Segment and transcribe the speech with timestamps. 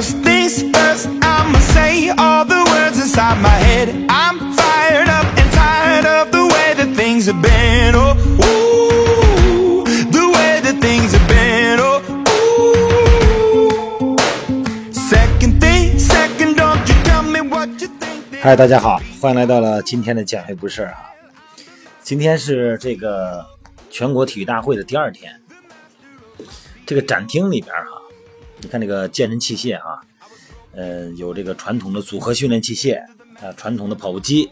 [0.00, 3.90] First things first, I'ma say all the words inside my head.
[4.08, 7.94] I'm fired up and tired of the way that things have been.
[7.94, 11.80] Oh, ooh, the way that things have been.
[11.80, 12.00] Oh,
[14.08, 14.16] ooh.
[14.90, 18.24] Second thing, second, don't you tell me what you think.
[18.30, 20.94] that- 嗨，大家好，欢迎来到了今天的减肥不是啊。
[22.02, 23.44] 今天是这个
[23.90, 25.38] 全国体育大会的第二天，
[26.86, 27.99] 这个展厅里边哈、
[28.62, 30.00] 你看这个健身器械啊、
[30.72, 33.00] 呃，有这个传统的组合训练器械
[33.40, 34.50] 啊，传统的跑步机，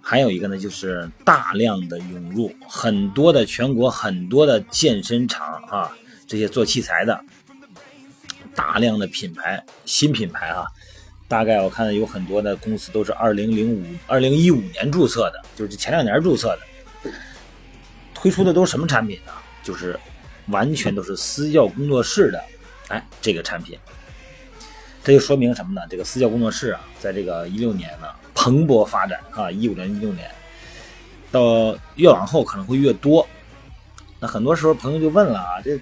[0.00, 5.96] 还有一个呢就是大量的涌入很多的全国很多的健身场啊，
[6.26, 7.20] 这些做器材的
[8.56, 10.66] 大量的品牌新品牌啊，
[11.28, 16.58] 大概我看有很多的公司都是二零零五、二零一五年注册的，就是前两年注册
[17.04, 17.10] 的，
[18.14, 19.32] 推出的都是什么产品呢？
[19.62, 19.98] 就是
[20.48, 22.42] 完全都是私教工作室的，
[22.88, 23.78] 哎，这个产品，
[25.04, 25.80] 这就说明什么呢？
[25.88, 30.30] 这个私教工作室啊，在这个一六年呢蓬勃发展啊，一五年、一六年，
[31.30, 33.26] 到越往后可能会越多。
[34.20, 35.78] 那很多时候朋友就问了啊，这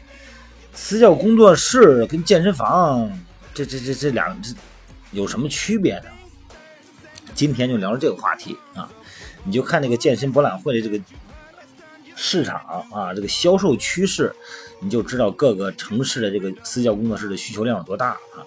[0.74, 3.10] 私教工作室跟健身房，
[3.54, 4.52] 这这这这两这
[5.12, 6.10] 有什么区别呢？
[7.34, 8.88] 今天就聊聊这个话题啊，
[9.44, 10.98] 你就看这个健身博览会的这个
[12.16, 12.58] 市场
[12.90, 14.34] 啊，这个销售趋势，
[14.80, 18.42] 你就知道各个城市的这个私教工作室的需求量有多大啊。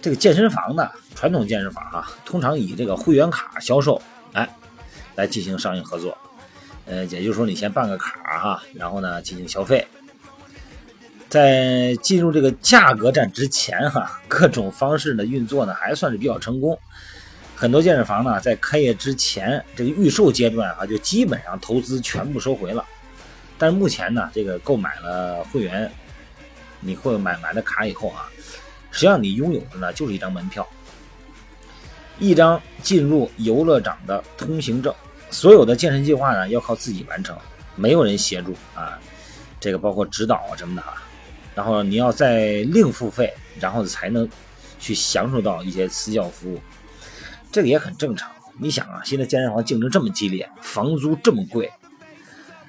[0.00, 4.00] 这个健身房呢，传统健身房啊，通常以这个会员卡销售，
[4.32, 4.48] 哎，
[5.16, 6.16] 来进行商业合作。
[6.86, 9.86] 呃，也就是说，你先办个卡哈、然后呢进行消费。
[11.28, 16.78] 在进入这个价格战之前哈、各种方式的运作呢还算是比较成功。
[17.58, 22.84] 很多健身房呢在开业之前这个预售阶段啊，就基本上投资全部收回了。
[23.58, 25.90] 但目前呢，这个购买了会员，
[26.78, 28.30] 你会买买了卡以后啊，
[28.92, 30.64] 实际上你拥有的呢就是一张门票，
[32.20, 34.94] 一张进入游乐场的通行证。
[35.32, 37.36] 所有的健身计划呢要靠自己完成，
[37.74, 38.96] 没有人协助啊，
[39.58, 41.02] 这个包括指导啊什么的啊。
[41.56, 44.30] 然后你要再另付费，然后才能
[44.78, 46.60] 去享受到一些私教服务，
[47.50, 48.30] 这个也很正常。
[48.58, 51.70] 你想啊，现在健身房竞争这么激烈，房租这么贵，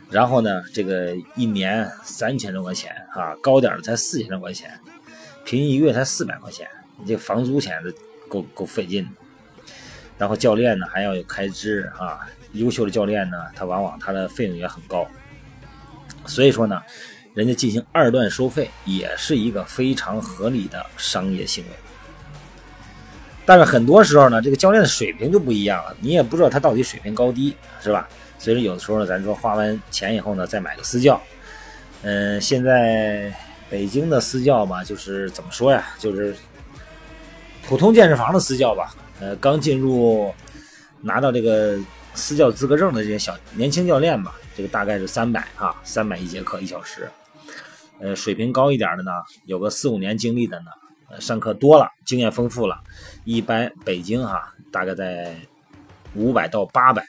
[0.10, 4.80] 然后呢，这个一年三千多块钱啊，高点的才四千多块钱，
[5.44, 6.68] 平均一个月才四百块钱，
[6.98, 7.92] 你这房租钱都
[8.28, 9.10] 够够费劲的。
[10.18, 15.08] 然后教练呢还要有开支啊，优秀的教练呢，他往往他的费用也很高，
[16.26, 16.82] 所以说呢。
[17.36, 21.70] 人家进行二段收费也是一个非常合理的商业行为，
[23.50, 28.08] 但是很多时候呢，这个教练的水平就不一样了，你也不知道他到底水平高低，是吧？
[28.38, 31.20] 所以说有的时候呢，咱说花完钱以后呢，再买个私教，
[32.04, 33.34] 嗯，现在
[33.68, 36.36] 北京的私教吧，就是怎么说呀，就是
[37.68, 40.32] 普通健身房的私教吧，呃，刚进入
[41.02, 41.76] 拿到这个
[42.14, 47.10] 私教资格证的这些小年轻教练吧，这个大概是三百啊，三百一节课一小时。
[48.00, 49.12] 呃，水平高一点的呢，
[49.46, 50.68] 有个四五年经历的呢，
[51.20, 52.78] 上课多了，经验丰富了，
[53.24, 55.36] 一般北京哈，大概在
[56.16, 57.04] 五百到八百。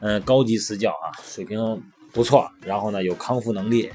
[0.00, 3.90] 嗯，高级私教啊，水平不错，然后呢有康复能力，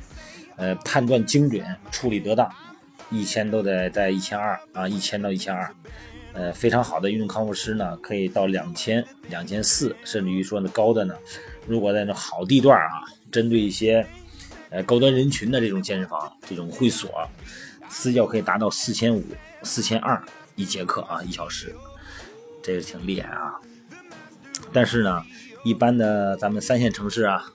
[0.56, 2.50] 呃，判断精准，处理得当，
[3.10, 5.74] 一千都得在一千二啊，一千到一千二。
[6.34, 11.16] 呃，非常好的运动康复师呢，可以到两千、两千四，甚至于说呢高的呢，
[11.68, 14.06] 如果在那好地段啊，针对一些。
[14.70, 17.08] 呃，高端人群的这种健身房、这种会所，
[17.90, 19.24] 私教可以达到四千五、
[19.64, 20.22] 四千二
[20.56, 21.76] 一节课啊，一小时，
[22.62, 23.54] 这个挺厉害啊。
[24.72, 25.24] 但是呢，
[25.64, 27.46] 一般的咱们三线城市啊、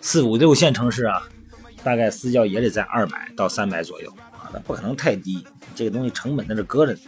[0.00, 1.28] 四五六线城市啊，
[1.82, 7.00] 大概私教也得在二百到三百左右啊，那不可能太低，这个东西成本在这搁着呢。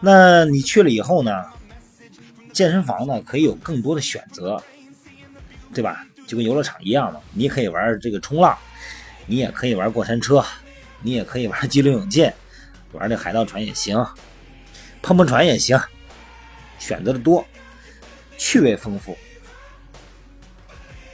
[0.00, 1.44] 那你去了以后呢，
[2.52, 4.62] 健身房呢可以有更多的选择，
[5.72, 6.04] 对吧？
[6.26, 8.56] 就跟游乐场一样的，你可以玩这个冲浪，
[9.26, 10.42] 你也可以玩过山车，
[11.02, 12.30] 你也可以玩激流勇进，
[12.92, 14.04] 玩这海盗船也行，
[15.02, 15.80] 碰碰船也行，
[16.78, 17.44] 选择的多，
[18.38, 19.16] 趣味丰富。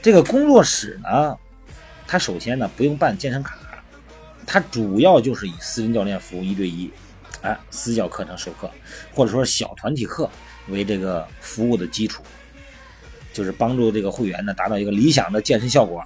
[0.01, 1.37] 这个工作室呢，
[2.07, 3.57] 它首先呢不用办健身卡，
[4.45, 6.91] 它主要就是以私人教练服务一对一，
[7.41, 8.69] 哎，私教课程授课，
[9.13, 10.29] 或者说小团体课
[10.69, 12.23] 为这个服务的基础。
[13.31, 16.03] 就是帮助这个会员呢达到一个理想的健身效果。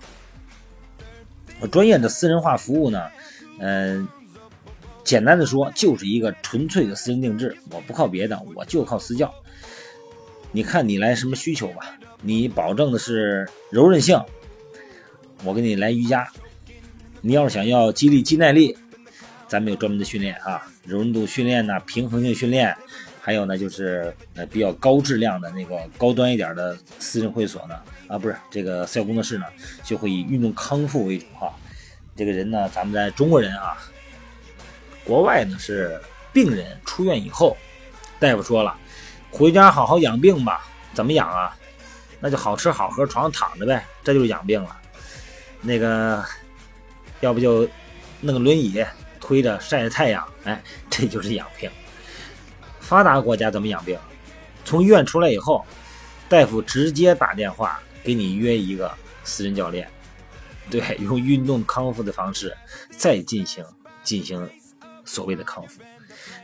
[1.71, 3.09] 专业的私人化服务呢，
[3.59, 4.07] 嗯、
[5.03, 9.33] 简单的说就是一个纯粹的私人定制，我不靠别的，我就靠私教。
[10.51, 11.97] 你看你来什么需求吧？
[12.21, 14.19] 你保证的是柔韧性，
[15.43, 16.25] 我给你来瑜伽；
[17.21, 18.77] 你要是想要肌力、肌耐力，
[19.47, 22.75] 咱们有专门的训练啊，柔韧度训练呢，平衡性训练，
[23.19, 27.75] 还有呢就是呃比较高质量的那个高端一点的私人会所呢，
[28.07, 29.45] 啊不是这个私教工作室呢，
[29.83, 31.53] 就会以运动康复为主哈。
[32.15, 33.77] 这个人呢，咱们在中国人啊，
[35.03, 35.99] 国外呢是
[36.31, 37.57] 病人出院以后，
[38.19, 38.75] 大夫说了，
[39.31, 41.55] 回家好好养病吧，怎么养啊？
[42.19, 44.79] 那就好吃好喝，床上躺着呗，这就是养病了。
[45.61, 46.23] 那个，
[47.21, 47.67] 要不就
[48.21, 48.85] 弄个轮椅
[49.19, 51.69] 推着晒晒太阳，哎，这就是养病。
[52.79, 53.97] 发达国家怎么养病？
[54.63, 55.65] 从医院出来以后，
[56.29, 58.91] 大夫直接打电话给你约一个
[59.23, 59.89] 私人教练，
[60.69, 62.55] 对，用运动康复的方式
[62.89, 63.63] 再进行
[64.03, 64.49] 进行
[65.05, 65.81] 所谓的康复。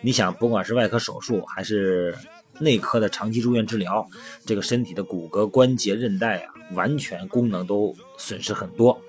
[0.01, 2.15] 你想，不管是外科手术还是
[2.59, 4.07] 内科的长期住院治疗，
[4.45, 8.99] 这个身体的骨骼、关节、韧带啊，完全功能都损失很多。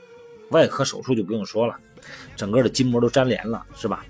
[0.51, 1.77] 外科手术就不用说了，
[2.35, 4.05] 整个的筋膜都粘连了，是吧？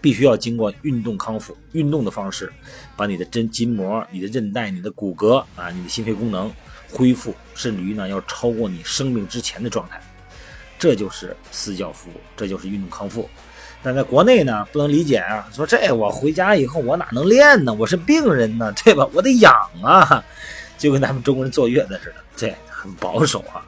[0.00, 2.50] 必须要经过运动康复，运动的方式，
[2.96, 6.50] 把你的真筋膜、你的韧带、你的骨骼啊、你的心肺功能
[6.90, 10.00] 恢复，甚至于呢要超过你生病之前的状态。
[10.78, 13.28] 这就是私教服务，这就是运动康复。
[13.82, 17.72] 但在国内呢，不能理解啊，说这我回家以后我哪能练呢？
[17.72, 19.08] 我是病人呢，对吧？
[19.12, 20.22] 我得养啊，
[20.76, 23.64] 就跟咱们中国人坐月子似的，这很保守啊。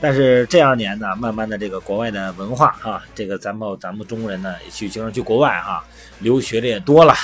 [0.00, 5.84] 但是这二年呢，慢慢的这个国外的文化啊，这个咱们咱们中国人呢也去经常去国外哈，
[6.18, 7.14] 留学的也多了，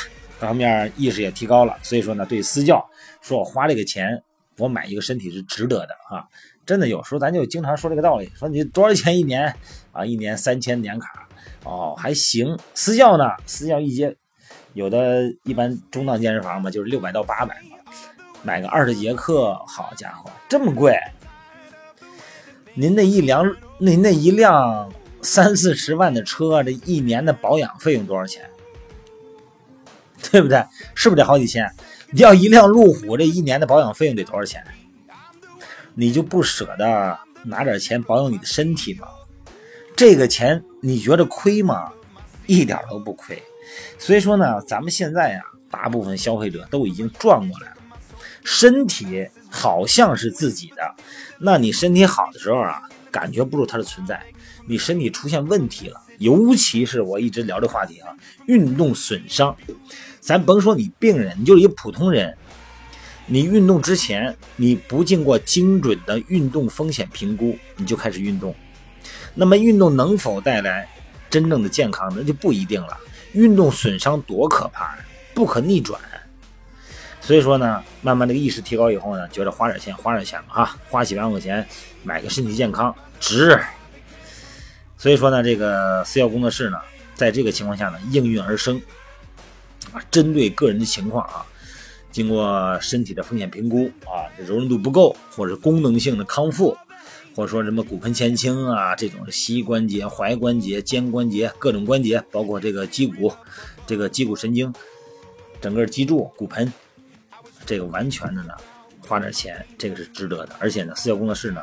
[0.41, 2.85] 各方面意识也提高了，所以说呢，对私教，
[3.21, 4.21] 说我花这个钱，
[4.59, 6.25] 我买一个身体是值得的啊，
[6.67, 9.55] 真的有时候咱就经常说这个道理，说你多少钱一年？
[9.93, 11.29] 啊，一年三千年卡，
[11.65, 14.15] 哦还行，私教呢，私教一节，
[14.75, 17.77] 有的一般中档健身房嘛，就是六百到八百嘛，
[18.43, 20.97] 买个二十节课，好家伙，这么贵。
[22.75, 24.91] 您那一辆，那那一辆
[25.21, 28.49] 三四十万的车，这一年的保养费用多少钱？
[30.31, 30.65] 对不对？
[30.95, 31.69] 是不是得好几千？
[32.11, 34.63] 你要一辆路虎，这一年的保养费用得多少钱？
[35.95, 39.07] 你就不舍得拿点钱保养你的身体吗？
[39.97, 41.93] 这个钱你觉得亏吗？
[42.47, 43.43] 一点都不亏。
[43.99, 47.77] 所以说呢，咱们现在呀，大部分消费者都已经转过来了，
[48.45, 50.95] 身体好像是自己的。
[51.39, 54.21] 那你身体好的时候啊，感觉不住它的存在。
[54.67, 58.09] 你身体出现问题了，尤其是我一直聊这话题啊，
[58.47, 59.55] 运动损伤。
[60.19, 62.37] 咱甭说你病人，你就是一普通人，
[63.27, 68.55] 你运动之前你不经过精准的运动风险评估，你就开始运动，
[69.35, 70.89] 那么运动能否带来
[71.29, 72.97] 真正的健康，那就不一定了。
[73.33, 74.97] 运动损伤多可怕，
[75.35, 76.01] 不可逆转。
[77.25, 81.65] 所以说呢，慢慢这个意识提高以后呢，觉得花点钱花点钱吧哈，花几万块钱
[82.03, 83.57] 买个身体健康值。
[84.99, 86.79] 所以说呢，这个私教工作室呢，
[87.15, 88.83] 在这个情况下呢，应运而生
[89.93, 91.47] 啊，针对个人的情况啊，
[92.11, 96.77] 经过身体的风险评估啊，柔韧度不够或者功能性的康复，
[97.37, 103.33] 或者说什么骨盆前倾啊，这种膝关节、踝关节、肩关节各种关节，包括这个肌骨、
[103.87, 104.75] 这个肌骨神经、
[105.61, 106.73] 整个脊柱、骨盆。
[107.65, 108.55] 这个完全的呢，
[109.01, 110.57] 花点钱，这个是值得的。
[110.59, 111.63] 而且呢，私教工作室呢，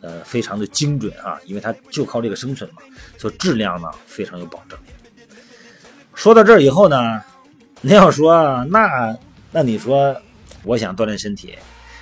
[0.00, 2.82] 呃，非常的精准啊，因为它就靠这个生存嘛，
[3.16, 4.78] 所以质量呢非常有保证。
[6.14, 7.22] 说到这儿以后呢，
[7.80, 9.16] 你要说那
[9.52, 10.14] 那你说，
[10.64, 11.56] 我想锻炼身体，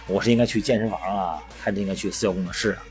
[0.07, 2.83] 我是应该去健身房啊，还是应该去私教工作室啊？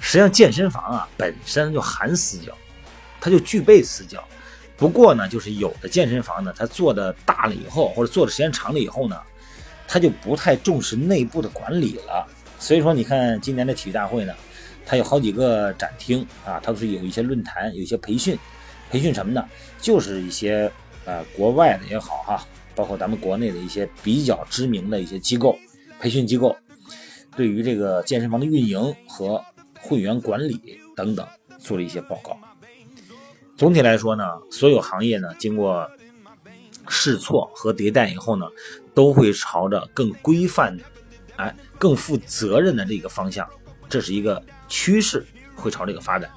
[0.00, 2.56] 实际上，健身房啊本身就含私教，
[3.20, 4.22] 它就具备私教。
[4.76, 9.18] 不过呢，就是有的健身房呢，它做的大了以后，或者做的时间长了以后呢，
[9.88, 12.26] 它就不太重视内部的管理了。
[12.58, 14.34] 所以说，你看今年的体育大会呢，
[14.84, 18.38] 它有好几个展厅啊，它都是有一些论坛，有一些培训，
[18.90, 19.42] 培训什么呢？
[19.80, 20.70] 就是一些
[21.04, 25.58] 呃国外的也好哈，包括咱们国内的一些比较知名的一些机构，
[25.98, 26.54] 培训机构，
[27.34, 29.42] 对于这个健身房的运营和
[29.80, 30.60] 会员管理
[30.94, 31.26] 等等
[31.58, 32.38] 做了一些报告。
[33.56, 35.88] 总体来说呢，所有行业呢，经过
[36.88, 38.46] 试错和迭代以后呢，
[38.94, 40.84] 都会朝着更规范的、
[41.36, 43.48] 哎，更负责任的这个方向，
[43.88, 46.30] 这是一个趋势，会朝这个发展。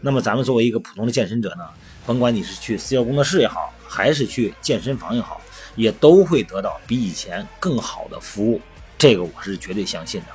[0.00, 1.64] 那么咱们作为一个普通的健身者呢，
[2.04, 5.40] 甭管你是去私教工作室也好，还是去健身房也好，
[5.76, 8.60] 也都会得到比以前更好的服务。
[8.98, 10.26] 这个我是绝对相信的。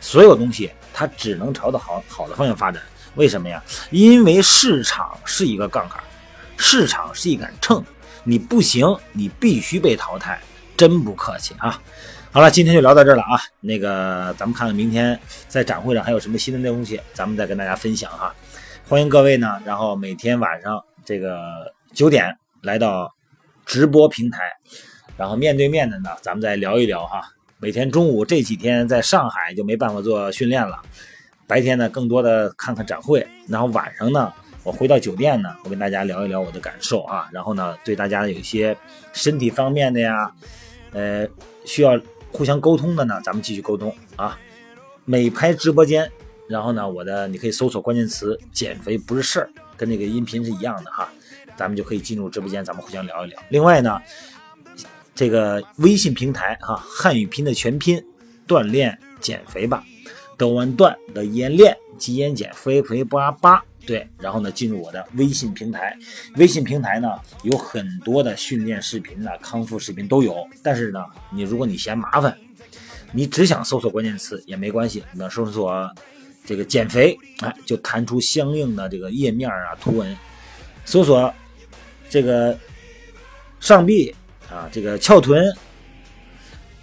[0.00, 2.82] 所有东西它只能朝着好好的方向发展。
[3.14, 3.62] 为什么呀？
[3.90, 5.98] 因为市场是一个杠杆，
[6.56, 7.84] 市场是一杆秤，
[8.24, 10.40] 你不行，你必须被淘汰，
[10.76, 11.80] 真不客气啊！
[12.32, 13.38] 好了，今天就聊到这儿了啊。
[13.60, 18.34] 那个，咱们看看明天在展会上还有什么新的内容西，咱们再跟大家分享哈。
[18.88, 23.08] 欢迎各位呢，然后每天晚上这个九点来到
[23.64, 24.40] 直播平台，
[25.16, 27.22] 然后面对面的呢，咱们再聊一聊哈。
[27.58, 30.82] 每天中午这几天在上海就没办法做训练了，
[31.46, 34.32] 白天呢更多的看看展会，然后晚上呢
[34.62, 38.76] 我回到酒店呢，我跟大家聊一聊我的感受啊，然后呢对大家有一些
[39.12, 40.32] 身体方面的呀，
[40.92, 41.26] 呃
[41.64, 42.00] 需要
[42.32, 44.38] 互相沟通的呢，咱们继续沟通啊。
[45.06, 46.10] 美拍直播间，
[46.48, 51.06] 然后呢，我的你可以搜索关键词“减肥不是事儿”，跟这个音频是一样的哈，
[51.56, 53.38] 咱们就可以进入直播间，咱们互相聊一聊。
[53.50, 54.00] 另外呢，
[55.14, 58.02] 这个微信平台哈，汉语拼的全拼，
[58.48, 59.84] 锻炼减肥吧，
[60.36, 65.96] 德文段的演练，肌眼减肥肥八八，对，然后呢，进入我的微信平台，
[66.36, 67.08] 微信平台呢
[67.42, 72.36] 有很多的训练视频呢，康复视频都有，但是呢，你如果你嫌麻烦。
[73.16, 75.88] 你只想搜索关键词也没关系，那搜索
[76.44, 80.16] 这个减肥，哎，就弹出相应的这个页面啊图文。
[80.84, 81.32] 搜索
[82.10, 82.58] 这个
[83.60, 84.12] 上臂
[84.50, 85.46] 啊，这个翘臀，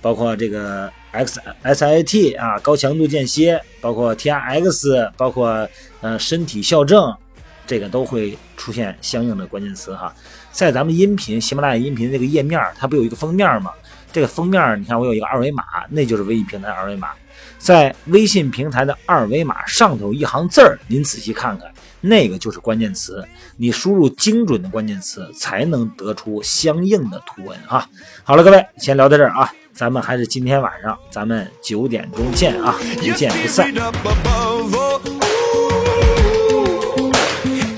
[0.01, 5.67] 包括这个 X S I T 啊，高强度间歇，包括 T R X，包括
[6.01, 7.13] 呃身体校正，
[7.67, 10.13] 这个都会出现相应的关键词哈。
[10.51, 13.71] 在咱们音频喜马拉雅音频这个页面，它不有一个封面吗？
[14.11, 17.09] 这个封面你看我有一个二维码，那就是微信平台二维码。
[17.57, 23.23] 在微信平台的二维码上头一行字儿，您仔细看看，那个就是关键词。
[23.55, 27.87] 你输入精准的关键词，才能得出相应的图文哈。
[28.23, 33.73] 好了，各位，先聊到这儿啊，咱们还是今天晚上，咱们九点钟见啊，不见不散。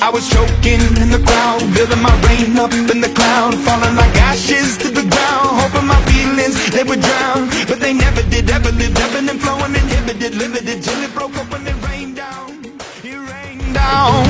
[0.02, 4.20] I was choking in the crowd, building my rain up in the cloud, falling like
[4.20, 8.50] ashes to the ground, hoping my feelings they would drown, but they never did.
[8.52, 12.52] Ever lived, ebbing and flowing, inhibited, limited till it broke up when it rained down.
[13.02, 14.28] It rained down.